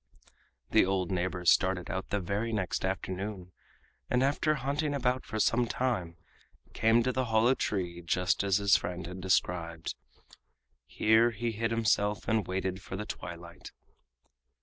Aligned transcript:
The 0.71 0.83
old 0.83 1.11
neighbor 1.11 1.45
started 1.45 1.91
out 1.91 2.09
the 2.09 2.19
very 2.19 2.51
next 2.51 2.83
afternoon, 2.83 3.51
and 4.09 4.23
after 4.23 4.55
hunting 4.55 4.95
about 4.95 5.27
for 5.27 5.39
some 5.39 5.67
time, 5.67 6.17
came 6.73 7.03
to 7.03 7.11
the 7.11 7.25
hollow 7.25 7.53
tree 7.53 8.01
just 8.01 8.43
as 8.43 8.57
his 8.57 8.75
friend 8.75 9.05
had 9.05 9.21
described. 9.21 9.93
Here 10.87 11.29
he 11.29 11.51
hid 11.51 11.69
himself 11.69 12.27
and 12.27 12.47
waited 12.47 12.81
for 12.81 12.95
the 12.95 13.05
twilight. 13.05 13.73